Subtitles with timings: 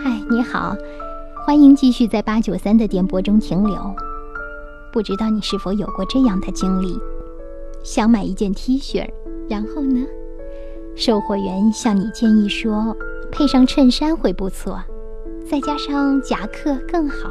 [0.00, 0.74] 嗨，你好，
[1.44, 3.94] 欢迎继续在八九三的电波中停留。
[4.92, 6.98] 不知道你是否有过这样的经历：
[7.82, 9.08] 想买一件 T 恤，
[9.48, 10.04] 然后呢，
[10.96, 12.96] 售货员向你建议说，
[13.30, 14.80] 配上衬衫会不错，
[15.48, 17.30] 再加上夹克更好。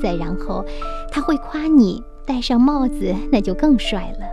[0.00, 0.64] 再然后，
[1.10, 4.26] 他会夸你戴上帽子那就更帅了。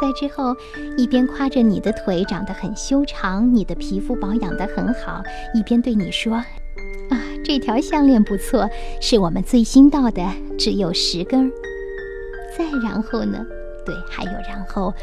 [0.00, 0.56] 再之后，
[0.96, 5.22] 一边夸着你的腿长得很修长，你的皮肤保养得很好，
[5.54, 6.42] 一边对你说：“，
[7.50, 10.22] 这条项链不错，是我们最新到的，
[10.56, 11.50] 只有十根。”
[12.56, 13.44] 再然后呢？
[13.84, 14.94] 对，还有然后，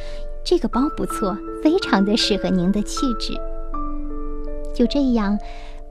[0.46, 3.34] 这个包不错，非常的适合您的气质。
[4.74, 5.38] 就这样，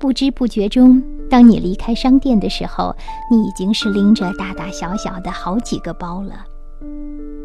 [0.00, 2.96] 不知不觉中，当你离开商店的时候，
[3.30, 6.42] 你已经是拎着大大小小的好几个包了。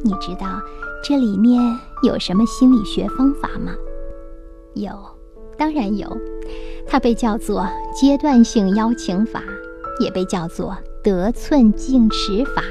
[0.06, 0.58] 你知道？
[1.04, 1.62] 这里面
[2.04, 3.74] 有什么心理学方法吗？
[4.74, 4.90] 有，
[5.58, 6.08] 当然有。
[6.92, 9.42] 它被叫做阶段性邀请法，
[10.02, 12.62] 也被叫做得寸进尺法。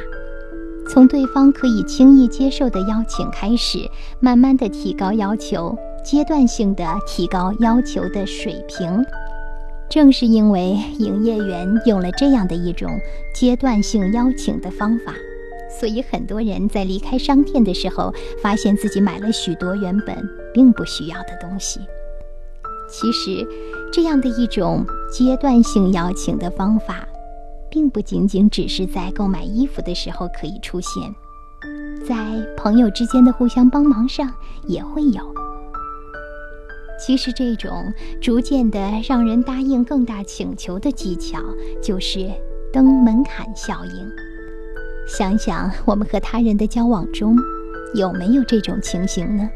[0.90, 3.78] 从对方可以轻易接受的邀请开始，
[4.20, 9.02] 慢慢的提高要求，阶段性的提高要求的水平。
[9.88, 12.90] 正是因为营业员用了这样的一种
[13.34, 15.14] 阶段性邀请的方法。
[15.80, 18.12] 所以，很多人在离开商店的时候，
[18.42, 20.14] 发现自己买了许多原本
[20.52, 21.80] 并不需要的东西。
[22.90, 23.46] 其实，
[23.92, 27.06] 这样的一种阶段性邀请的方法，
[27.70, 31.14] 并不仅仅只是在购买衣服的时候可以出现，
[32.06, 32.16] 在
[32.56, 34.32] 朋友之间的互相帮忙上
[34.66, 35.22] 也会有。
[36.98, 37.70] 其实，这种
[38.20, 41.38] 逐渐的让人答应更大请求的技巧，
[41.82, 42.28] 就是
[42.72, 44.10] 登门槛效应。
[45.06, 47.36] 想想我们和他人的交往中，
[47.94, 49.48] 有没有这种情形呢？